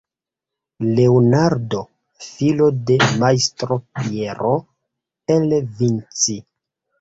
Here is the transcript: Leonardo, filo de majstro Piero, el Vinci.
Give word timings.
Leonardo, 0.99 1.81
filo 2.27 2.69
de 2.91 2.95
majstro 3.25 3.77
Piero, 4.01 4.55
el 5.37 5.47
Vinci. 5.83 6.41